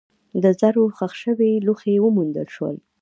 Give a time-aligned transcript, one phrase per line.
[0.43, 2.75] د زرو ښخ شوي لوښي وموندل شول.